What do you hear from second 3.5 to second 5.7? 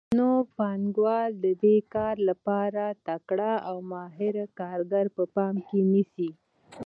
او ماهر کارګر په پام